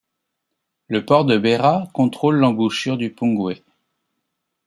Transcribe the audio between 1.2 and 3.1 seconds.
de Beira contrôle l'embouchure